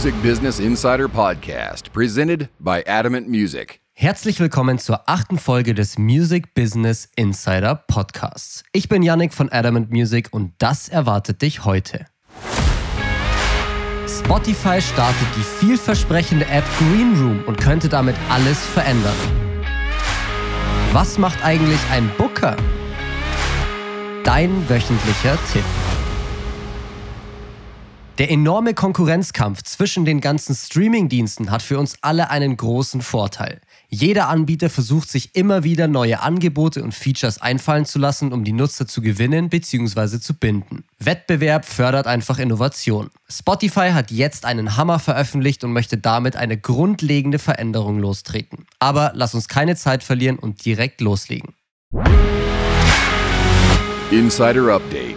Music 0.00 0.22
Business 0.22 0.60
Insider 0.60 1.08
Podcast, 1.08 1.92
presented 1.92 2.48
by 2.58 2.82
Adamant 2.86 3.28
Music. 3.28 3.80
Herzlich 3.92 4.40
willkommen 4.40 4.78
zur 4.78 5.06
achten 5.06 5.36
Folge 5.38 5.74
des 5.74 5.98
Music 5.98 6.54
Business 6.54 7.10
Insider 7.16 7.74
Podcasts. 7.86 8.64
Ich 8.72 8.88
bin 8.88 9.02
Yannick 9.02 9.34
von 9.34 9.52
Adamant 9.52 9.90
Music 9.90 10.28
und 10.30 10.54
das 10.56 10.88
erwartet 10.88 11.42
dich 11.42 11.66
heute. 11.66 12.06
Spotify 14.08 14.80
startet 14.80 15.28
die 15.36 15.66
vielversprechende 15.66 16.46
App 16.46 16.64
Green 16.78 17.14
Room 17.20 17.44
und 17.46 17.60
könnte 17.60 17.90
damit 17.90 18.16
alles 18.30 18.58
verändern. 18.58 19.12
Was 20.94 21.18
macht 21.18 21.44
eigentlich 21.44 21.80
ein 21.92 22.10
Booker? 22.16 22.56
Dein 24.24 24.66
wöchentlicher 24.66 25.38
Tipp. 25.52 25.64
Der 28.20 28.30
enorme 28.30 28.74
Konkurrenzkampf 28.74 29.62
zwischen 29.62 30.04
den 30.04 30.20
ganzen 30.20 30.54
Streaming-Diensten 30.54 31.50
hat 31.50 31.62
für 31.62 31.78
uns 31.78 31.96
alle 32.02 32.28
einen 32.28 32.54
großen 32.54 33.00
Vorteil. 33.00 33.62
Jeder 33.88 34.28
Anbieter 34.28 34.68
versucht 34.68 35.08
sich 35.08 35.34
immer 35.36 35.64
wieder 35.64 35.88
neue 35.88 36.20
Angebote 36.20 36.84
und 36.84 36.92
Features 36.92 37.40
einfallen 37.40 37.86
zu 37.86 37.98
lassen, 37.98 38.34
um 38.34 38.44
die 38.44 38.52
Nutzer 38.52 38.86
zu 38.86 39.00
gewinnen 39.00 39.48
bzw. 39.48 40.20
zu 40.20 40.34
binden. 40.34 40.84
Wettbewerb 40.98 41.64
fördert 41.64 42.06
einfach 42.06 42.38
Innovation. 42.38 43.08
Spotify 43.26 43.92
hat 43.92 44.10
jetzt 44.10 44.44
einen 44.44 44.76
Hammer 44.76 44.98
veröffentlicht 44.98 45.64
und 45.64 45.72
möchte 45.72 45.96
damit 45.96 46.36
eine 46.36 46.58
grundlegende 46.58 47.38
Veränderung 47.38 48.00
lostreten. 48.00 48.66
Aber 48.80 49.12
lass 49.14 49.34
uns 49.34 49.48
keine 49.48 49.76
Zeit 49.76 50.04
verlieren 50.04 50.38
und 50.38 50.62
direkt 50.66 51.00
loslegen. 51.00 51.54
Insider 54.10 54.74
Update. 54.74 55.09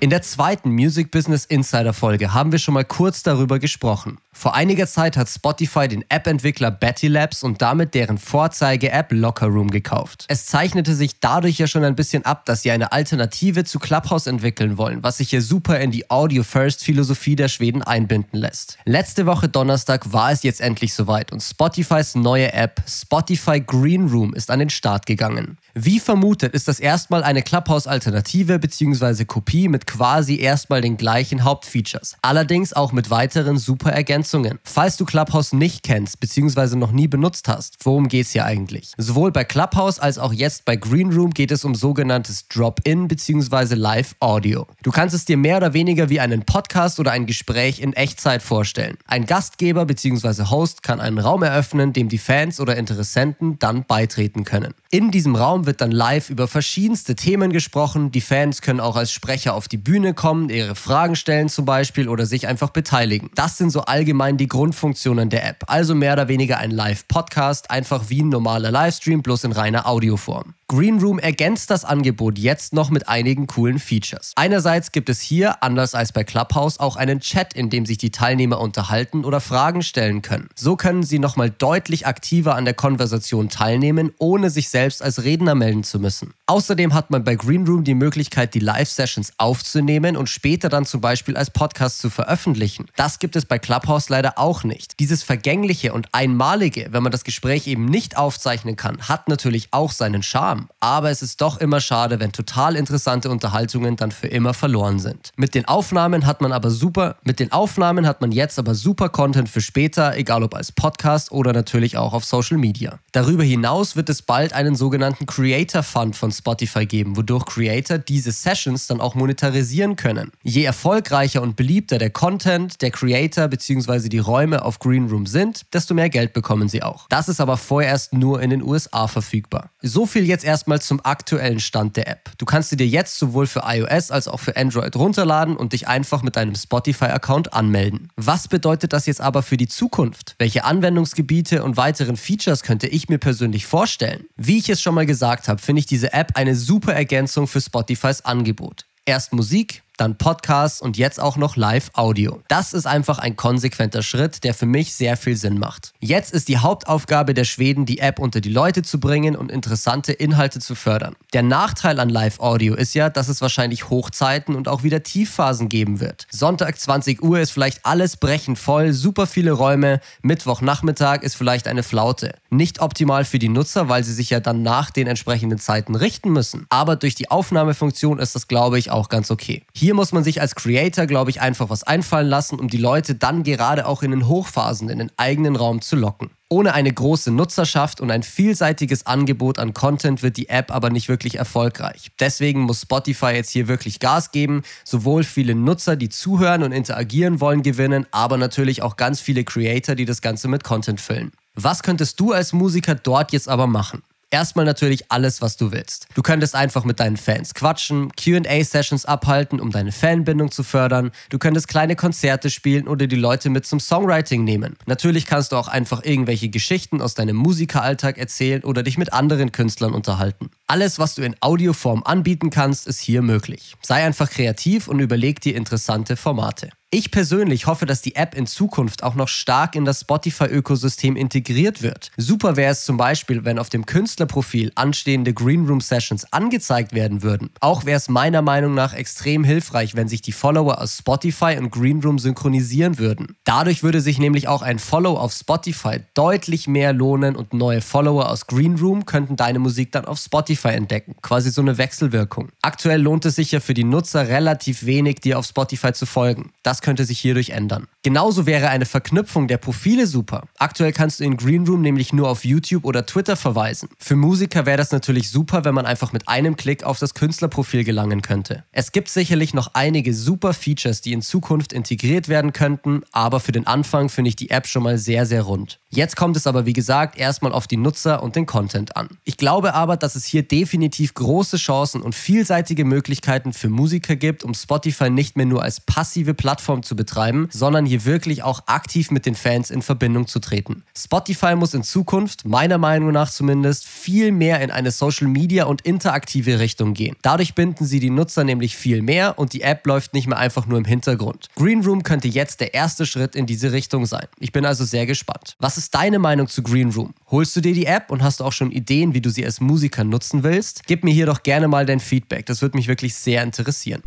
In 0.00 0.10
der 0.10 0.22
zweiten 0.22 0.70
Music 0.70 1.10
Business 1.10 1.44
Insider 1.44 1.92
Folge 1.92 2.32
haben 2.32 2.52
wir 2.52 2.60
schon 2.60 2.74
mal 2.74 2.84
kurz 2.84 3.24
darüber 3.24 3.58
gesprochen. 3.58 4.18
Vor 4.32 4.54
einiger 4.54 4.86
Zeit 4.86 5.16
hat 5.16 5.28
Spotify 5.28 5.88
den 5.88 6.04
App-Entwickler 6.08 6.70
Betty 6.70 7.08
Labs 7.08 7.42
und 7.42 7.60
damit 7.60 7.94
deren 7.94 8.18
Vorzeige-App 8.18 9.10
Locker 9.10 9.48
Room 9.48 9.68
gekauft. 9.68 10.26
Es 10.28 10.46
zeichnete 10.46 10.94
sich 10.94 11.18
dadurch 11.18 11.58
ja 11.58 11.66
schon 11.66 11.82
ein 11.82 11.96
bisschen 11.96 12.24
ab, 12.24 12.44
dass 12.44 12.62
sie 12.62 12.70
eine 12.70 12.92
Alternative 12.92 13.64
zu 13.64 13.80
Clubhouse 13.80 14.28
entwickeln 14.28 14.78
wollen, 14.78 15.02
was 15.02 15.16
sich 15.16 15.30
hier 15.30 15.42
super 15.42 15.80
in 15.80 15.90
die 15.90 16.08
Audio-First-Philosophie 16.08 17.34
der 17.34 17.48
Schweden 17.48 17.82
einbinden 17.82 18.38
lässt. 18.38 18.78
Letzte 18.84 19.26
Woche 19.26 19.48
Donnerstag 19.48 20.12
war 20.12 20.30
es 20.30 20.44
jetzt 20.44 20.60
endlich 20.60 20.94
soweit 20.94 21.32
und 21.32 21.42
Spotifys 21.42 22.14
neue 22.14 22.52
App 22.52 22.80
Spotify 22.86 23.60
Green 23.60 24.06
Room 24.06 24.32
ist 24.34 24.52
an 24.52 24.60
den 24.60 24.70
Start 24.70 25.06
gegangen. 25.06 25.58
Wie 25.80 26.00
vermutet 26.00 26.54
ist 26.54 26.66
das 26.66 26.80
erstmal 26.80 27.22
eine 27.22 27.40
Clubhouse-Alternative 27.40 28.58
bzw. 28.58 29.24
Kopie 29.26 29.68
mit 29.68 29.86
quasi 29.86 30.40
erstmal 30.40 30.80
den 30.80 30.96
gleichen 30.96 31.44
Hauptfeatures, 31.44 32.16
allerdings 32.20 32.72
auch 32.72 32.90
mit 32.90 33.10
weiteren 33.10 33.58
super 33.58 33.92
Ergänzungen. 33.92 34.58
Falls 34.64 34.96
du 34.96 35.04
Clubhouse 35.04 35.52
nicht 35.52 35.84
kennst 35.84 36.18
bzw. 36.18 36.74
noch 36.74 36.90
nie 36.90 37.06
benutzt 37.06 37.46
hast, 37.46 37.76
worum 37.84 38.08
geht 38.08 38.26
es 38.26 38.32
hier 38.32 38.44
eigentlich? 38.44 38.90
Sowohl 38.96 39.30
bei 39.30 39.44
Clubhouse 39.44 40.00
als 40.00 40.18
auch 40.18 40.32
jetzt 40.32 40.64
bei 40.64 40.74
Green 40.74 41.12
Room 41.12 41.30
geht 41.30 41.52
es 41.52 41.64
um 41.64 41.76
sogenanntes 41.76 42.48
Drop-in 42.48 43.06
bzw. 43.06 43.76
Live-Audio. 43.76 44.66
Du 44.82 44.90
kannst 44.90 45.14
es 45.14 45.26
dir 45.26 45.36
mehr 45.36 45.58
oder 45.58 45.74
weniger 45.74 46.08
wie 46.08 46.18
einen 46.18 46.42
Podcast 46.42 46.98
oder 46.98 47.12
ein 47.12 47.26
Gespräch 47.26 47.78
in 47.78 47.92
Echtzeit 47.92 48.42
vorstellen. 48.42 48.96
Ein 49.06 49.26
Gastgeber 49.26 49.86
bzw. 49.86 50.50
Host 50.50 50.82
kann 50.82 50.98
einen 50.98 51.20
Raum 51.20 51.44
eröffnen, 51.44 51.92
dem 51.92 52.08
die 52.08 52.18
Fans 52.18 52.58
oder 52.58 52.76
Interessenten 52.76 53.60
dann 53.60 53.84
beitreten 53.84 54.42
können. 54.42 54.74
In 54.90 55.12
diesem 55.12 55.36
Raum 55.36 55.67
wird 55.68 55.82
dann 55.82 55.90
live 55.92 56.30
über 56.30 56.48
verschiedenste 56.48 57.14
Themen 57.14 57.52
gesprochen. 57.52 58.10
Die 58.10 58.22
Fans 58.22 58.62
können 58.62 58.80
auch 58.80 58.96
als 58.96 59.12
Sprecher 59.12 59.52
auf 59.52 59.68
die 59.68 59.76
Bühne 59.76 60.14
kommen, 60.14 60.48
ihre 60.48 60.74
Fragen 60.74 61.14
stellen 61.14 61.50
zum 61.50 61.66
Beispiel 61.66 62.08
oder 62.08 62.24
sich 62.24 62.46
einfach 62.46 62.70
beteiligen. 62.70 63.28
Das 63.34 63.58
sind 63.58 63.68
so 63.68 63.82
allgemein 63.82 64.38
die 64.38 64.48
Grundfunktionen 64.48 65.28
der 65.28 65.46
App. 65.46 65.64
Also 65.66 65.94
mehr 65.94 66.14
oder 66.14 66.28
weniger 66.28 66.56
ein 66.56 66.70
Live-Podcast, 66.70 67.70
einfach 67.70 68.04
wie 68.08 68.22
ein 68.22 68.30
normaler 68.30 68.70
Livestream, 68.70 69.20
bloß 69.20 69.44
in 69.44 69.52
reiner 69.52 69.86
Audioform. 69.86 70.54
Green 70.70 71.00
Room 71.00 71.18
ergänzt 71.18 71.70
das 71.70 71.86
Angebot 71.86 72.38
jetzt 72.38 72.74
noch 72.74 72.90
mit 72.90 73.08
einigen 73.08 73.46
coolen 73.46 73.78
Features. 73.78 74.32
Einerseits 74.36 74.92
gibt 74.92 75.08
es 75.08 75.18
hier, 75.18 75.62
anders 75.62 75.94
als 75.94 76.12
bei 76.12 76.24
Clubhouse, 76.24 76.78
auch 76.78 76.96
einen 76.96 77.20
Chat, 77.20 77.54
in 77.54 77.70
dem 77.70 77.86
sich 77.86 77.96
die 77.96 78.10
Teilnehmer 78.10 78.60
unterhalten 78.60 79.24
oder 79.24 79.40
Fragen 79.40 79.80
stellen 79.80 80.20
können. 80.20 80.50
So 80.54 80.76
können 80.76 81.04
sie 81.04 81.18
nochmal 81.20 81.48
deutlich 81.48 82.06
aktiver 82.06 82.54
an 82.54 82.66
der 82.66 82.74
Konversation 82.74 83.48
teilnehmen, 83.48 84.12
ohne 84.18 84.50
sich 84.50 84.68
selbst 84.68 85.02
als 85.02 85.24
Redner 85.24 85.54
melden 85.54 85.84
zu 85.84 85.98
müssen. 85.98 86.34
Außerdem 86.44 86.92
hat 86.92 87.10
man 87.10 87.24
bei 87.24 87.34
Green 87.34 87.66
Room 87.66 87.84
die 87.84 87.94
Möglichkeit, 87.94 88.52
die 88.52 88.58
Live-Sessions 88.58 89.32
aufzunehmen 89.38 90.18
und 90.18 90.28
später 90.28 90.68
dann 90.68 90.84
zum 90.84 91.00
Beispiel 91.00 91.38
als 91.38 91.50
Podcast 91.50 91.98
zu 91.98 92.10
veröffentlichen. 92.10 92.88
Das 92.94 93.18
gibt 93.18 93.36
es 93.36 93.46
bei 93.46 93.58
Clubhouse 93.58 94.10
leider 94.10 94.38
auch 94.38 94.64
nicht. 94.64 95.00
Dieses 95.00 95.22
Vergängliche 95.22 95.94
und 95.94 96.08
Einmalige, 96.12 96.88
wenn 96.90 97.02
man 97.02 97.12
das 97.12 97.24
Gespräch 97.24 97.66
eben 97.66 97.86
nicht 97.86 98.18
aufzeichnen 98.18 98.76
kann, 98.76 99.08
hat 99.08 99.28
natürlich 99.28 99.68
auch 99.70 99.92
seinen 99.92 100.22
Charme. 100.22 100.57
Aber 100.80 101.10
es 101.10 101.22
ist 101.22 101.40
doch 101.40 101.58
immer 101.58 101.80
schade, 101.80 102.20
wenn 102.20 102.32
total 102.32 102.76
interessante 102.76 103.30
Unterhaltungen 103.30 103.96
dann 103.96 104.10
für 104.10 104.28
immer 104.28 104.54
verloren 104.54 104.98
sind. 104.98 105.30
Mit 105.36 105.54
den 105.54 105.66
Aufnahmen 105.66 106.26
hat 106.26 106.40
man 106.40 106.52
aber 106.52 106.70
super, 106.70 107.16
mit 107.22 107.40
den 107.40 107.52
Aufnahmen 107.52 108.06
hat 108.06 108.20
man 108.20 108.32
jetzt 108.32 108.58
aber 108.58 108.74
super 108.74 109.08
Content 109.08 109.48
für 109.48 109.60
später, 109.60 110.16
egal 110.16 110.42
ob 110.42 110.54
als 110.54 110.72
Podcast 110.72 111.32
oder 111.32 111.52
natürlich 111.52 111.96
auch 111.96 112.12
auf 112.12 112.24
Social 112.24 112.58
Media. 112.58 112.98
Darüber 113.12 113.44
hinaus 113.44 113.96
wird 113.96 114.08
es 114.08 114.22
bald 114.22 114.52
einen 114.52 114.76
sogenannten 114.76 115.26
Creator 115.26 115.82
Fund 115.82 116.16
von 116.16 116.32
Spotify 116.32 116.86
geben, 116.86 117.16
wodurch 117.16 117.46
Creator 117.46 117.98
diese 117.98 118.32
Sessions 118.32 118.86
dann 118.86 119.00
auch 119.00 119.14
monetarisieren 119.14 119.96
können. 119.96 120.32
Je 120.42 120.64
erfolgreicher 120.64 121.42
und 121.42 121.56
beliebter 121.56 121.98
der 121.98 122.10
Content, 122.10 122.80
der 122.82 122.90
Creator 122.90 123.48
bzw 123.48 124.08
die 124.08 124.18
Räume 124.18 124.64
auf 124.64 124.78
Green 124.78 125.08
Room 125.08 125.26
sind, 125.26 125.66
desto 125.72 125.94
mehr 125.94 126.08
Geld 126.08 126.32
bekommen 126.32 126.68
sie 126.68 126.82
auch. 126.82 127.06
Das 127.08 127.28
ist 127.28 127.40
aber 127.40 127.56
vorerst 127.56 128.12
nur 128.12 128.40
in 128.40 128.50
den 128.50 128.62
USA 128.62 129.08
verfügbar. 129.08 129.70
So 129.82 130.06
viel 130.06 130.24
jetzt 130.24 130.44
erstmal 130.48 130.80
zum 130.80 131.04
aktuellen 131.04 131.60
Stand 131.60 131.98
der 131.98 132.08
App. 132.08 132.30
Du 132.38 132.46
kannst 132.46 132.70
sie 132.70 132.76
dir 132.78 132.86
jetzt 132.86 133.18
sowohl 133.18 133.46
für 133.46 133.64
iOS 133.66 134.10
als 134.10 134.28
auch 134.28 134.40
für 134.40 134.56
Android 134.56 134.96
runterladen 134.96 135.56
und 135.56 135.74
dich 135.74 135.88
einfach 135.88 136.22
mit 136.22 136.36
deinem 136.36 136.54
Spotify-Account 136.54 137.52
anmelden. 137.52 138.08
Was 138.16 138.48
bedeutet 138.48 138.94
das 138.94 139.04
jetzt 139.04 139.20
aber 139.20 139.42
für 139.42 139.58
die 139.58 139.68
Zukunft? 139.68 140.36
Welche 140.38 140.64
Anwendungsgebiete 140.64 141.62
und 141.62 141.76
weiteren 141.76 142.16
Features 142.16 142.62
könnte 142.62 142.86
ich 142.86 143.10
mir 143.10 143.18
persönlich 143.18 143.66
vorstellen? 143.66 144.24
Wie 144.36 144.56
ich 144.56 144.70
es 144.70 144.80
schon 144.80 144.94
mal 144.94 145.04
gesagt 145.04 145.48
habe, 145.48 145.60
finde 145.60 145.80
ich 145.80 145.86
diese 145.86 146.14
App 146.14 146.32
eine 146.34 146.56
super 146.56 146.94
Ergänzung 146.94 147.46
für 147.46 147.60
Spotifys 147.60 148.22
Angebot. 148.22 148.86
Erst 149.04 149.34
Musik, 149.34 149.82
dann 150.00 150.16
Podcasts 150.16 150.80
und 150.80 150.96
jetzt 150.96 151.20
auch 151.20 151.36
noch 151.36 151.56
Live-Audio. 151.56 152.40
Das 152.48 152.72
ist 152.72 152.86
einfach 152.86 153.18
ein 153.18 153.36
konsequenter 153.36 154.02
Schritt, 154.02 154.44
der 154.44 154.54
für 154.54 154.66
mich 154.66 154.94
sehr 154.94 155.16
viel 155.16 155.36
Sinn 155.36 155.58
macht. 155.58 155.92
Jetzt 156.00 156.32
ist 156.32 156.48
die 156.48 156.58
Hauptaufgabe 156.58 157.34
der 157.34 157.44
Schweden, 157.44 157.86
die 157.86 157.98
App 157.98 158.18
unter 158.18 158.40
die 158.40 158.50
Leute 158.50 158.82
zu 158.82 159.00
bringen 159.00 159.36
und 159.36 159.50
interessante 159.50 160.12
Inhalte 160.12 160.60
zu 160.60 160.74
fördern. 160.74 161.14
Der 161.32 161.42
Nachteil 161.42 162.00
an 162.00 162.08
Live-Audio 162.08 162.74
ist 162.74 162.94
ja, 162.94 163.10
dass 163.10 163.28
es 163.28 163.40
wahrscheinlich 163.40 163.90
Hochzeiten 163.90 164.54
und 164.54 164.68
auch 164.68 164.82
wieder 164.82 165.02
Tiefphasen 165.02 165.68
geben 165.68 166.00
wird. 166.00 166.26
Sonntag 166.30 166.78
20 166.78 167.22
Uhr 167.22 167.40
ist 167.40 167.50
vielleicht 167.50 167.84
alles 167.84 168.16
brechend 168.16 168.58
voll, 168.58 168.92
super 168.92 169.26
viele 169.26 169.52
Räume, 169.52 170.00
Mittwochnachmittag 170.22 171.22
ist 171.22 171.36
vielleicht 171.36 171.68
eine 171.68 171.82
Flaute. 171.82 172.34
Nicht 172.50 172.80
optimal 172.80 173.24
für 173.24 173.38
die 173.38 173.48
Nutzer, 173.48 173.88
weil 173.88 174.04
sie 174.04 174.12
sich 174.12 174.30
ja 174.30 174.40
dann 174.40 174.62
nach 174.62 174.90
den 174.90 175.06
entsprechenden 175.06 175.58
Zeiten 175.58 175.94
richten 175.94 176.30
müssen. 176.30 176.66
Aber 176.70 176.96
durch 176.96 177.14
die 177.14 177.30
Aufnahmefunktion 177.30 178.18
ist 178.18 178.34
das, 178.34 178.48
glaube 178.48 178.78
ich, 178.78 178.90
auch 178.90 179.08
ganz 179.08 179.30
okay. 179.30 179.64
Hier 179.74 179.87
hier 179.88 179.94
muss 179.94 180.12
man 180.12 180.22
sich 180.22 180.42
als 180.42 180.54
Creator, 180.54 181.06
glaube 181.06 181.30
ich, 181.30 181.40
einfach 181.40 181.70
was 181.70 181.82
einfallen 181.82 182.28
lassen, 182.28 182.60
um 182.60 182.68
die 182.68 182.76
Leute 182.76 183.14
dann 183.14 183.42
gerade 183.42 183.86
auch 183.86 184.02
in 184.02 184.10
den 184.10 184.28
Hochphasen 184.28 184.90
in 184.90 184.98
den 184.98 185.10
eigenen 185.16 185.56
Raum 185.56 185.80
zu 185.80 185.96
locken. 185.96 186.28
Ohne 186.50 186.74
eine 186.74 186.92
große 186.92 187.30
Nutzerschaft 187.30 188.02
und 188.02 188.10
ein 188.10 188.22
vielseitiges 188.22 189.06
Angebot 189.06 189.58
an 189.58 189.72
Content 189.72 190.22
wird 190.22 190.36
die 190.36 190.50
App 190.50 190.70
aber 190.74 190.90
nicht 190.90 191.08
wirklich 191.08 191.36
erfolgreich. 191.36 192.10
Deswegen 192.20 192.60
muss 192.60 192.82
Spotify 192.82 193.28
jetzt 193.28 193.48
hier 193.48 193.66
wirklich 193.66 193.98
Gas 193.98 194.30
geben, 194.30 194.62
sowohl 194.84 195.24
viele 195.24 195.54
Nutzer, 195.54 195.96
die 195.96 196.10
zuhören 196.10 196.64
und 196.64 196.72
interagieren 196.72 197.40
wollen, 197.40 197.62
gewinnen, 197.62 198.04
aber 198.10 198.36
natürlich 198.36 198.82
auch 198.82 198.96
ganz 198.96 199.22
viele 199.22 199.42
Creator, 199.42 199.94
die 199.94 200.04
das 200.04 200.20
Ganze 200.20 200.48
mit 200.48 200.64
Content 200.64 201.00
füllen. 201.00 201.32
Was 201.54 201.82
könntest 201.82 202.20
du 202.20 202.32
als 202.32 202.52
Musiker 202.52 202.94
dort 202.94 203.32
jetzt 203.32 203.48
aber 203.48 203.66
machen? 203.66 204.02
Erstmal 204.30 204.66
natürlich 204.66 205.10
alles, 205.10 205.40
was 205.40 205.56
du 205.56 205.72
willst. 205.72 206.06
Du 206.14 206.20
könntest 206.20 206.54
einfach 206.54 206.84
mit 206.84 207.00
deinen 207.00 207.16
Fans 207.16 207.54
quatschen, 207.54 208.12
QA-Sessions 208.12 209.06
abhalten, 209.06 209.58
um 209.58 209.70
deine 209.70 209.90
Fanbindung 209.90 210.50
zu 210.50 210.62
fördern. 210.62 211.12
Du 211.30 211.38
könntest 211.38 211.66
kleine 211.66 211.96
Konzerte 211.96 212.50
spielen 212.50 212.88
oder 212.88 213.06
die 213.06 213.16
Leute 213.16 213.48
mit 213.48 213.64
zum 213.64 213.80
Songwriting 213.80 214.44
nehmen. 214.44 214.76
Natürlich 214.84 215.24
kannst 215.24 215.52
du 215.52 215.56
auch 215.56 215.68
einfach 215.68 216.04
irgendwelche 216.04 216.50
Geschichten 216.50 217.00
aus 217.00 217.14
deinem 217.14 217.36
Musikeralltag 217.36 218.18
erzählen 218.18 218.64
oder 218.64 218.82
dich 218.82 218.98
mit 218.98 219.14
anderen 219.14 219.50
Künstlern 219.50 219.94
unterhalten. 219.94 220.50
Alles, 220.66 220.98
was 220.98 221.14
du 221.14 221.22
in 221.22 221.34
Audioform 221.40 222.02
anbieten 222.02 222.50
kannst, 222.50 222.86
ist 222.86 223.00
hier 223.00 223.22
möglich. 223.22 223.76
Sei 223.80 224.04
einfach 224.04 224.28
kreativ 224.28 224.88
und 224.88 225.00
überleg 225.00 225.40
dir 225.40 225.56
interessante 225.56 226.16
Formate. 226.16 226.68
Ich 226.90 227.10
persönlich 227.10 227.66
hoffe, 227.66 227.84
dass 227.84 228.00
die 228.00 228.14
App 228.14 228.34
in 228.34 228.46
Zukunft 228.46 229.02
auch 229.02 229.14
noch 229.14 229.28
stark 229.28 229.76
in 229.76 229.84
das 229.84 230.00
Spotify-Ökosystem 230.00 231.16
integriert 231.16 231.82
wird. 231.82 232.10
Super 232.16 232.56
wäre 232.56 232.72
es 232.72 232.86
zum 232.86 232.96
Beispiel, 232.96 233.44
wenn 233.44 233.58
auf 233.58 233.68
dem 233.68 233.84
Künstlerprofil 233.84 234.72
anstehende 234.74 235.34
Greenroom 235.34 235.82
Sessions 235.82 236.32
angezeigt 236.32 236.94
werden 236.94 237.22
würden. 237.22 237.50
Auch 237.60 237.84
wäre 237.84 237.98
es 237.98 238.08
meiner 238.08 238.40
Meinung 238.40 238.72
nach 238.72 238.94
extrem 238.94 239.44
hilfreich, 239.44 239.96
wenn 239.96 240.08
sich 240.08 240.22
die 240.22 240.32
Follower 240.32 240.80
aus 240.80 240.96
Spotify 240.96 241.58
und 241.58 241.72
Greenroom 241.72 242.18
synchronisieren 242.18 242.98
würden. 242.98 243.36
Dadurch 243.44 243.82
würde 243.82 244.00
sich 244.00 244.18
nämlich 244.18 244.48
auch 244.48 244.62
ein 244.62 244.78
Follow 244.78 245.18
auf 245.18 245.34
Spotify 245.34 246.00
deutlich 246.14 246.68
mehr 246.68 246.94
lohnen 246.94 247.36
und 247.36 247.52
neue 247.52 247.82
Follower 247.82 248.30
aus 248.30 248.46
Greenroom 248.46 249.04
könnten 249.04 249.36
deine 249.36 249.58
Musik 249.58 249.92
dann 249.92 250.06
auf 250.06 250.18
Spotify 250.18 250.68
entdecken. 250.68 251.16
Quasi 251.20 251.50
so 251.50 251.60
eine 251.60 251.76
Wechselwirkung. 251.76 252.48
Aktuell 252.62 253.02
lohnt 253.02 253.26
es 253.26 253.34
sich 253.34 253.52
ja 253.52 253.60
für 253.60 253.74
die 253.74 253.84
Nutzer 253.84 254.28
relativ 254.28 254.86
wenig, 254.86 255.16
dir 255.16 255.38
auf 255.38 255.44
Spotify 255.44 255.92
zu 255.92 256.06
folgen. 256.06 256.50
Das 256.62 256.77
das 256.78 256.82
könnte 256.82 257.04
sich 257.04 257.18
hierdurch 257.18 257.50
ändern. 257.50 257.88
Genauso 258.08 258.46
wäre 258.46 258.70
eine 258.70 258.86
Verknüpfung 258.86 259.48
der 259.48 259.58
Profile 259.58 260.06
super. 260.06 260.44
Aktuell 260.58 260.92
kannst 260.92 261.20
du 261.20 261.24
in 261.24 261.36
Greenroom 261.36 261.82
nämlich 261.82 262.14
nur 262.14 262.30
auf 262.30 262.42
YouTube 262.42 262.86
oder 262.86 263.04
Twitter 263.04 263.36
verweisen. 263.36 263.90
Für 263.98 264.16
Musiker 264.16 264.64
wäre 264.64 264.78
das 264.78 264.92
natürlich 264.92 265.28
super, 265.28 265.66
wenn 265.66 265.74
man 265.74 265.84
einfach 265.84 266.14
mit 266.14 266.26
einem 266.26 266.56
Klick 266.56 266.84
auf 266.84 266.98
das 266.98 267.12
Künstlerprofil 267.12 267.84
gelangen 267.84 268.22
könnte. 268.22 268.64
Es 268.72 268.92
gibt 268.92 269.10
sicherlich 269.10 269.52
noch 269.52 269.74
einige 269.74 270.14
super 270.14 270.54
Features, 270.54 271.02
die 271.02 271.12
in 271.12 271.20
Zukunft 271.20 271.74
integriert 271.74 272.28
werden 272.28 272.54
könnten, 272.54 273.02
aber 273.12 273.40
für 273.40 273.52
den 273.52 273.66
Anfang 273.66 274.08
finde 274.08 274.30
ich 274.30 274.36
die 274.36 274.48
App 274.48 274.66
schon 274.66 274.84
mal 274.84 274.96
sehr, 274.96 275.26
sehr 275.26 275.42
rund. 275.42 275.78
Jetzt 275.90 276.16
kommt 276.16 276.36
es 276.38 276.46
aber 276.46 276.64
wie 276.64 276.72
gesagt 276.74 277.18
erstmal 277.18 277.52
auf 277.52 277.66
die 277.66 277.76
Nutzer 277.76 278.22
und 278.22 278.36
den 278.36 278.46
Content 278.46 278.96
an. 278.96 279.08
Ich 279.24 279.36
glaube 279.36 279.74
aber, 279.74 279.98
dass 279.98 280.16
es 280.16 280.24
hier 280.24 280.42
definitiv 280.42 281.12
große 281.12 281.58
Chancen 281.58 282.00
und 282.00 282.14
vielseitige 282.14 282.86
Möglichkeiten 282.86 283.52
für 283.52 283.68
Musiker 283.68 284.16
gibt, 284.16 284.44
um 284.44 284.54
Spotify 284.54 285.10
nicht 285.10 285.36
mehr 285.36 285.46
nur 285.46 285.62
als 285.62 285.80
passive 285.80 286.32
Plattform 286.32 286.82
zu 286.82 286.96
betreiben, 286.96 287.48
sondern 287.50 287.84
hier 287.84 287.97
wirklich 288.04 288.42
auch 288.42 288.62
aktiv 288.66 289.10
mit 289.10 289.26
den 289.26 289.34
Fans 289.34 289.70
in 289.70 289.82
Verbindung 289.82 290.26
zu 290.26 290.38
treten. 290.38 290.84
Spotify 290.96 291.54
muss 291.54 291.74
in 291.74 291.82
Zukunft, 291.82 292.46
meiner 292.46 292.78
Meinung 292.78 293.12
nach 293.12 293.30
zumindest, 293.30 293.86
viel 293.86 294.32
mehr 294.32 294.60
in 294.60 294.70
eine 294.70 294.90
Social 294.90 295.28
Media 295.28 295.64
und 295.64 295.82
interaktive 295.82 296.58
Richtung 296.58 296.94
gehen. 296.94 297.16
Dadurch 297.22 297.54
binden 297.54 297.84
sie 297.84 298.00
die 298.00 298.10
Nutzer 298.10 298.44
nämlich 298.44 298.76
viel 298.76 299.02
mehr 299.02 299.38
und 299.38 299.52
die 299.52 299.62
App 299.62 299.86
läuft 299.86 300.14
nicht 300.14 300.26
mehr 300.26 300.38
einfach 300.38 300.66
nur 300.66 300.78
im 300.78 300.84
Hintergrund. 300.84 301.48
Green 301.56 301.84
Room 301.84 302.02
könnte 302.02 302.28
jetzt 302.28 302.60
der 302.60 302.74
erste 302.74 303.06
Schritt 303.06 303.34
in 303.34 303.46
diese 303.46 303.72
Richtung 303.72 304.06
sein. 304.06 304.26
Ich 304.38 304.52
bin 304.52 304.64
also 304.64 304.84
sehr 304.84 305.06
gespannt. 305.06 305.56
Was 305.58 305.78
ist 305.78 305.94
deine 305.94 306.18
Meinung 306.18 306.48
zu 306.48 306.62
Green 306.62 306.90
Room? 306.90 307.14
Holst 307.30 307.56
du 307.56 307.60
dir 307.60 307.74
die 307.74 307.86
App 307.86 308.10
und 308.10 308.22
hast 308.22 308.40
du 308.40 308.44
auch 308.44 308.52
schon 308.52 308.70
Ideen, 308.70 309.14
wie 309.14 309.20
du 309.20 309.30
sie 309.30 309.44
als 309.44 309.60
Musiker 309.60 310.04
nutzen 310.04 310.42
willst? 310.42 310.82
Gib 310.86 311.04
mir 311.04 311.12
hier 311.12 311.26
doch 311.26 311.42
gerne 311.42 311.68
mal 311.68 311.86
dein 311.86 312.00
Feedback. 312.00 312.46
Das 312.46 312.62
würde 312.62 312.76
mich 312.76 312.88
wirklich 312.88 313.14
sehr 313.14 313.42
interessieren. 313.42 314.02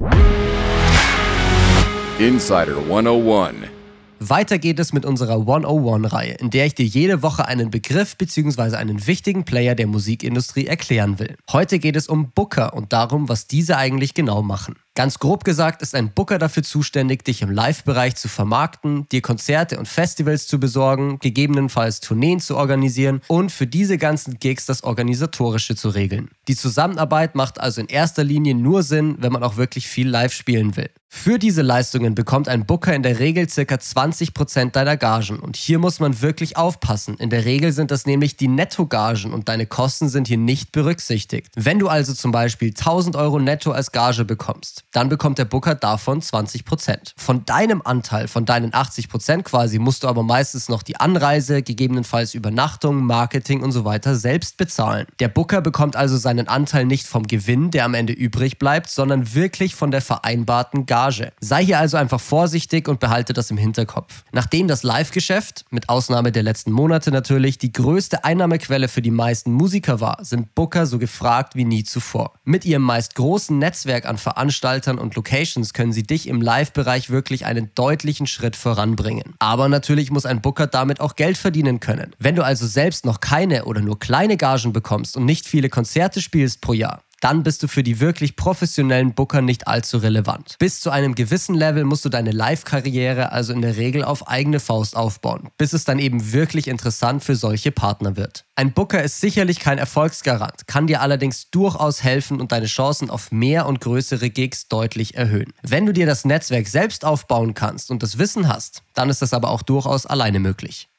Insider 2.19 2.77
101. 2.77 3.80
Weiter 4.23 4.59
geht 4.59 4.77
es 4.79 4.94
mit 4.94 5.03
unserer 5.03 5.38
101-Reihe, 5.38 6.33
in 6.33 6.51
der 6.51 6.68
ich 6.68 6.75
dir 6.75 6.85
jede 6.85 7.23
Woche 7.23 7.47
einen 7.47 7.71
Begriff 7.71 8.15
bzw. 8.18 8.75
einen 8.75 9.07
wichtigen 9.07 9.45
Player 9.45 9.73
der 9.73 9.88
Musikindustrie 9.88 10.68
erklären 10.68 11.18
will. 11.18 11.38
Heute 11.51 11.79
geht 11.79 11.95
es 11.95 12.07
um 12.07 12.29
Booker 12.29 12.75
und 12.75 12.94
darum, 12.94 13.29
was 13.29 13.47
diese 13.47 13.77
eigentlich 13.77 14.13
genau 14.13 14.44
machen. 14.44 14.75
Ganz 14.93 15.19
grob 15.19 15.45
gesagt 15.45 15.81
ist 15.81 15.95
ein 15.95 16.11
Booker 16.11 16.38
dafür 16.38 16.63
zuständig, 16.63 17.23
dich 17.23 17.41
im 17.41 17.49
Live-Bereich 17.49 18.17
zu 18.17 18.27
vermarkten, 18.27 19.07
dir 19.09 19.21
Konzerte 19.21 19.79
und 19.79 19.88
Festivals 19.88 20.47
zu 20.47 20.59
besorgen, 20.59 21.17
gegebenenfalls 21.19 22.01
Tourneen 22.01 22.41
zu 22.41 22.57
organisieren 22.57 23.21
und 23.27 23.53
für 23.53 23.67
diese 23.67 23.97
ganzen 23.97 24.38
Gigs 24.39 24.65
das 24.65 24.83
Organisatorische 24.83 25.77
zu 25.77 25.88
regeln. 25.89 26.29
Die 26.49 26.57
Zusammenarbeit 26.57 27.35
macht 27.35 27.57
also 27.57 27.79
in 27.79 27.88
erster 27.88 28.25
Linie 28.25 28.53
nur 28.53 28.83
Sinn, 28.83 29.15
wenn 29.19 29.31
man 29.31 29.43
auch 29.43 29.55
wirklich 29.55 29.88
viel 29.88 30.09
live 30.09 30.33
spielen 30.33 30.75
will. 30.75 30.89
Für 31.13 31.39
diese 31.39 31.61
Leistungen 31.61 32.15
bekommt 32.15 32.47
ein 32.47 32.65
Booker 32.65 32.95
in 32.95 33.03
der 33.03 33.19
Regel 33.19 33.45
ca. 33.45 33.61
20% 33.61 34.71
deiner 34.71 34.95
Gagen 34.95 35.39
und 35.39 35.57
hier 35.57 35.77
muss 35.77 35.99
man 35.99 36.21
wirklich 36.21 36.55
aufpassen. 36.55 37.17
In 37.17 37.29
der 37.29 37.43
Regel 37.43 37.73
sind 37.73 37.91
das 37.91 38.05
nämlich 38.05 38.38
die 38.38 38.47
Nettogagen 38.47 39.33
und 39.33 39.49
deine 39.49 39.65
Kosten 39.65 40.07
sind 40.07 40.29
hier 40.29 40.38
nicht 40.38 40.71
berücksichtigt. 40.71 41.51
Wenn 41.55 41.79
du 41.79 41.89
also 41.89 42.13
zum 42.13 42.31
Beispiel 42.31 42.69
1000 42.69 43.17
Euro 43.17 43.39
netto 43.39 43.71
als 43.71 43.91
Gage 43.91 44.23
bekommst, 44.23 44.80
dann 44.91 45.09
bekommt 45.09 45.38
der 45.38 45.45
Booker 45.45 45.75
davon 45.75 46.21
20%. 46.21 47.13
Von 47.15 47.45
deinem 47.45 47.81
Anteil, 47.83 48.27
von 48.27 48.45
deinen 48.45 48.71
80% 48.71 49.43
quasi, 49.43 49.79
musst 49.79 50.03
du 50.03 50.07
aber 50.07 50.23
meistens 50.23 50.67
noch 50.67 50.83
die 50.83 50.97
Anreise, 50.97 51.61
gegebenenfalls 51.63 52.33
Übernachtung, 52.33 53.05
Marketing 53.05 53.63
und 53.63 53.71
so 53.71 53.85
weiter 53.85 54.15
selbst 54.15 54.57
bezahlen. 54.57 55.07
Der 55.19 55.29
Booker 55.29 55.61
bekommt 55.61 55.95
also 55.95 56.17
seinen 56.17 56.47
Anteil 56.47 56.85
nicht 56.85 57.07
vom 57.07 57.23
Gewinn, 57.23 57.71
der 57.71 57.85
am 57.85 57.93
Ende 57.93 58.13
übrig 58.13 58.59
bleibt, 58.59 58.89
sondern 58.89 59.33
wirklich 59.33 59.75
von 59.75 59.91
der 59.91 60.01
vereinbarten 60.01 60.85
Gage. 60.85 61.31
Sei 61.39 61.63
hier 61.63 61.79
also 61.79 61.95
einfach 61.95 62.19
vorsichtig 62.19 62.89
und 62.89 62.99
behalte 62.99 63.33
das 63.33 63.49
im 63.49 63.57
Hinterkopf. 63.57 64.23
Nachdem 64.33 64.67
das 64.67 64.83
Live-Geschäft, 64.83 65.65
mit 65.69 65.88
Ausnahme 65.88 66.31
der 66.31 66.43
letzten 66.43 66.71
Monate 66.71 67.11
natürlich, 67.11 67.57
die 67.57 67.71
größte 67.71 68.25
Einnahmequelle 68.25 68.89
für 68.89 69.01
die 69.01 69.11
meisten 69.11 69.53
Musiker 69.53 70.01
war, 70.01 70.17
sind 70.23 70.53
Booker 70.53 70.85
so 70.85 70.99
gefragt 70.99 71.55
wie 71.55 71.65
nie 71.65 71.83
zuvor. 71.83 72.33
Mit 72.43 72.65
ihrem 72.65 72.83
meist 72.83 73.15
großen 73.15 73.57
Netzwerk 73.57 74.05
an 74.05 74.17
Veranstaltungen 74.17 74.80
Veranstaltern 74.81 74.99
und 74.99 75.15
Locations 75.15 75.73
können 75.73 75.93
sie 75.93 76.03
dich 76.03 76.27
im 76.27 76.41
Live-Bereich 76.41 77.09
wirklich 77.09 77.45
einen 77.45 77.71
deutlichen 77.75 78.27
Schritt 78.27 78.55
voranbringen. 78.55 79.35
Aber 79.39 79.69
natürlich 79.69 80.11
muss 80.11 80.25
ein 80.25 80.41
Booker 80.41 80.67
damit 80.67 80.99
auch 80.99 81.15
Geld 81.15 81.37
verdienen 81.37 81.79
können. 81.79 82.15
Wenn 82.19 82.35
du 82.35 82.43
also 82.43 82.65
selbst 82.65 83.05
noch 83.05 83.19
keine 83.19 83.65
oder 83.65 83.81
nur 83.81 83.99
kleine 83.99 84.37
Gagen 84.37 84.73
bekommst 84.73 85.17
und 85.17 85.25
nicht 85.25 85.47
viele 85.47 85.69
Konzerte 85.69 86.21
spielst 86.21 86.61
pro 86.61 86.73
Jahr, 86.73 87.03
dann 87.21 87.44
bist 87.44 87.63
du 87.63 87.68
für 87.68 87.83
die 87.83 88.00
wirklich 88.00 88.35
professionellen 88.35 89.13
Booker 89.13 89.41
nicht 89.41 89.68
allzu 89.68 90.00
relevant. 90.00 90.57
Bis 90.59 90.81
zu 90.81 90.89
einem 90.89 91.15
gewissen 91.15 91.56
Level 91.56 91.85
musst 91.85 92.03
du 92.03 92.09
deine 92.09 92.31
Live-Karriere 92.31 93.31
also 93.31 93.53
in 93.53 93.62
der 93.62 93.77
Regel 93.77 94.03
auf 94.03 94.27
eigene 94.27 94.59
Faust 94.59 94.97
aufbauen, 94.97 95.50
bis 95.57 95.73
es 95.73 95.85
dann 95.85 96.00
eben 96.00 96.33
wirklich 96.33 96.68
interessant 96.68 97.23
für 97.23 97.35
solche 97.35 97.71
Partner 97.71 98.18
wird. 98.18 98.45
Ein 98.56 98.73
Booker 98.73 99.01
ist 99.01 99.21
sicherlich 99.21 99.59
kein 99.59 99.77
Erfolgsgarant, 99.77 100.68
kann 100.68 100.88
dir 100.88 101.01
allerdings 101.01 101.50
durchaus 101.51 102.03
helfen 102.03 102.41
und 102.41 102.51
deine 102.51 102.65
Chancen 102.65 103.09
auf 103.09 103.31
mehr 103.31 103.67
und 103.67 103.79
größere 103.79 104.29
Gigs 104.29 104.67
deutlich 104.67 105.15
erhöhen. 105.15 105.53
Wenn 105.62 105.85
du 105.85 105.94
dir 105.94 106.06
das 106.06 106.25
Netzwerk 106.25 106.67
selbst 106.67 107.06
aufbauen 107.06 107.53
kannst 107.53 107.91
und 107.91 108.03
das 108.03 108.17
Wissen 108.17 108.47
hast, 108.47 108.81
dann 108.94 109.09
ist 109.09 109.21
das 109.21 109.33
aber 109.33 109.51
auch 109.51 109.62
durchaus 109.62 110.06
alleine 110.06 110.39
möglich. 110.39 110.89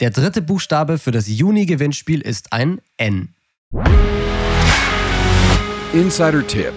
Der 0.00 0.10
dritte 0.10 0.40
Buchstabe 0.40 0.96
für 0.96 1.10
das 1.10 1.28
Juni-Gewinnspiel 1.28 2.22
ist 2.22 2.54
ein 2.54 2.80
N. 2.96 3.34
Insider-Tipp. 5.92 6.72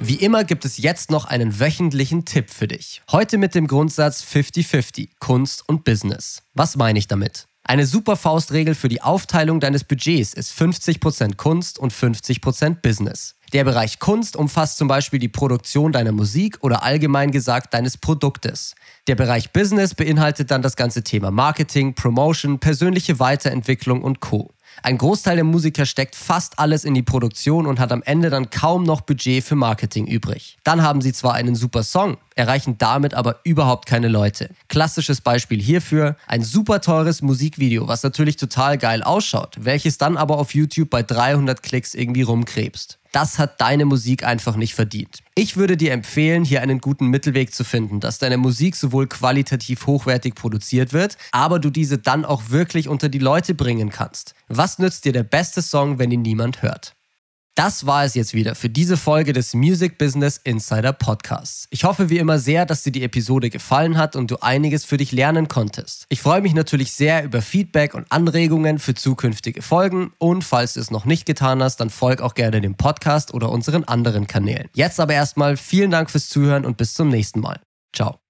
Wie 0.00 0.16
immer 0.16 0.42
gibt 0.42 0.64
es 0.64 0.78
jetzt 0.78 1.12
noch 1.12 1.24
einen 1.24 1.60
wöchentlichen 1.60 2.24
Tipp 2.24 2.50
für 2.50 2.66
dich. 2.66 3.00
Heute 3.12 3.38
mit 3.38 3.54
dem 3.54 3.68
Grundsatz 3.68 4.24
50-50, 4.24 5.10
Kunst 5.20 5.62
und 5.68 5.84
Business. 5.84 6.42
Was 6.54 6.74
meine 6.74 6.98
ich 6.98 7.06
damit? 7.06 7.46
Eine 7.62 7.86
super 7.86 8.16
Faustregel 8.16 8.74
für 8.74 8.88
die 8.88 9.02
Aufteilung 9.02 9.60
deines 9.60 9.84
Budgets 9.84 10.34
ist 10.34 10.52
50% 10.58 11.36
Kunst 11.36 11.78
und 11.78 11.92
50% 11.92 12.80
Business. 12.82 13.36
Der 13.52 13.62
Bereich 13.62 14.00
Kunst 14.00 14.34
umfasst 14.34 14.78
zum 14.78 14.88
Beispiel 14.88 15.20
die 15.20 15.28
Produktion 15.28 15.92
deiner 15.92 16.10
Musik 16.10 16.58
oder 16.62 16.82
allgemein 16.82 17.30
gesagt 17.30 17.72
deines 17.72 17.98
Produktes. 17.98 18.74
Der 19.06 19.14
Bereich 19.14 19.52
Business 19.52 19.94
beinhaltet 19.94 20.50
dann 20.50 20.62
das 20.62 20.74
ganze 20.74 21.04
Thema 21.04 21.30
Marketing, 21.30 21.94
Promotion, 21.94 22.58
persönliche 22.58 23.20
Weiterentwicklung 23.20 24.02
und 24.02 24.18
Co. 24.18 24.52
Ein 24.82 24.98
Großteil 24.98 25.36
der 25.36 25.44
Musiker 25.44 25.84
steckt 25.86 26.14
fast 26.14 26.58
alles 26.58 26.84
in 26.84 26.94
die 26.94 27.02
Produktion 27.02 27.66
und 27.66 27.80
hat 27.80 27.92
am 27.92 28.02
Ende 28.02 28.30
dann 28.30 28.50
kaum 28.50 28.84
noch 28.84 29.02
Budget 29.02 29.44
für 29.44 29.56
Marketing 29.56 30.06
übrig. 30.06 30.58
Dann 30.64 30.82
haben 30.82 31.00
sie 31.00 31.12
zwar 31.12 31.34
einen 31.34 31.54
super 31.54 31.82
Song, 31.82 32.16
erreichen 32.34 32.76
damit 32.78 33.14
aber 33.14 33.40
überhaupt 33.44 33.86
keine 33.86 34.08
Leute. 34.08 34.50
Klassisches 34.68 35.20
Beispiel 35.20 35.60
hierfür, 35.60 36.16
ein 36.26 36.42
super 36.42 36.80
teures 36.80 37.22
Musikvideo, 37.22 37.88
was 37.88 38.02
natürlich 38.02 38.36
total 38.36 38.78
geil 38.78 39.02
ausschaut, 39.02 39.56
welches 39.60 39.98
dann 39.98 40.16
aber 40.16 40.38
auf 40.38 40.54
YouTube 40.54 40.90
bei 40.90 41.02
300 41.02 41.62
Klicks 41.62 41.94
irgendwie 41.94 42.22
rumkrebst. 42.22 42.99
Das 43.12 43.38
hat 43.38 43.60
deine 43.60 43.84
Musik 43.84 44.24
einfach 44.24 44.54
nicht 44.54 44.74
verdient. 44.74 45.18
Ich 45.34 45.56
würde 45.56 45.76
dir 45.76 45.92
empfehlen, 45.92 46.44
hier 46.44 46.62
einen 46.62 46.80
guten 46.80 47.08
Mittelweg 47.08 47.52
zu 47.52 47.64
finden, 47.64 47.98
dass 47.98 48.18
deine 48.18 48.36
Musik 48.36 48.76
sowohl 48.76 49.08
qualitativ 49.08 49.86
hochwertig 49.86 50.34
produziert 50.34 50.92
wird, 50.92 51.16
aber 51.32 51.58
du 51.58 51.70
diese 51.70 51.98
dann 51.98 52.24
auch 52.24 52.50
wirklich 52.50 52.88
unter 52.88 53.08
die 53.08 53.18
Leute 53.18 53.54
bringen 53.54 53.90
kannst. 53.90 54.34
Was 54.48 54.78
nützt 54.78 55.04
dir 55.04 55.12
der 55.12 55.24
beste 55.24 55.60
Song, 55.60 55.98
wenn 55.98 56.10
ihn 56.10 56.22
niemand 56.22 56.62
hört? 56.62 56.94
Das 57.62 57.84
war 57.84 58.06
es 58.06 58.14
jetzt 58.14 58.32
wieder 58.32 58.54
für 58.54 58.70
diese 58.70 58.96
Folge 58.96 59.34
des 59.34 59.52
Music 59.52 59.98
Business 59.98 60.38
Insider 60.38 60.94
Podcasts. 60.94 61.68
Ich 61.68 61.84
hoffe 61.84 62.08
wie 62.08 62.16
immer 62.16 62.38
sehr, 62.38 62.64
dass 62.64 62.84
dir 62.84 62.90
die 62.90 63.02
Episode 63.02 63.50
gefallen 63.50 63.98
hat 63.98 64.16
und 64.16 64.30
du 64.30 64.38
einiges 64.40 64.86
für 64.86 64.96
dich 64.96 65.12
lernen 65.12 65.46
konntest. 65.46 66.06
Ich 66.08 66.22
freue 66.22 66.40
mich 66.40 66.54
natürlich 66.54 66.92
sehr 66.92 67.22
über 67.22 67.42
Feedback 67.42 67.92
und 67.92 68.10
Anregungen 68.10 68.78
für 68.78 68.94
zukünftige 68.94 69.60
Folgen 69.60 70.14
und 70.16 70.42
falls 70.42 70.72
du 70.72 70.80
es 70.80 70.90
noch 70.90 71.04
nicht 71.04 71.26
getan 71.26 71.62
hast, 71.62 71.80
dann 71.80 71.90
folg 71.90 72.22
auch 72.22 72.32
gerne 72.32 72.62
dem 72.62 72.76
Podcast 72.76 73.34
oder 73.34 73.50
unseren 73.50 73.84
anderen 73.84 74.26
Kanälen. 74.26 74.70
Jetzt 74.72 74.98
aber 74.98 75.12
erstmal 75.12 75.58
vielen 75.58 75.90
Dank 75.90 76.10
fürs 76.10 76.30
Zuhören 76.30 76.64
und 76.64 76.78
bis 76.78 76.94
zum 76.94 77.10
nächsten 77.10 77.40
Mal. 77.40 77.60
Ciao. 77.94 78.29